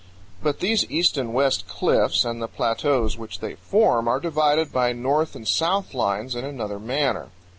[0.41, 4.93] But these east and west cliffs and the plateaus which they form are divided by
[4.93, 7.29] north and south lines in another manner.